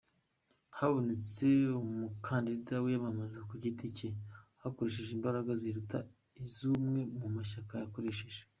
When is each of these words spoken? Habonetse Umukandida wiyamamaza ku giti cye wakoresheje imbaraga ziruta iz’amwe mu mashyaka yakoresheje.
Habonetse 0.77 1.47
Umukandida 1.85 2.73
wiyamamaza 2.83 3.39
ku 3.49 3.53
giti 3.63 3.85
cye 3.97 4.09
wakoresheje 4.61 5.11
imbaraga 5.17 5.51
ziruta 5.61 5.97
iz’amwe 6.45 7.01
mu 7.19 7.27
mashyaka 7.37 7.73
yakoresheje. 7.83 8.41